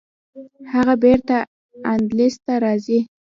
هغه 0.73 0.93
بیرته 1.03 1.37
اندلس 1.91 2.35
ته 2.45 2.53
راځي. 2.63 2.99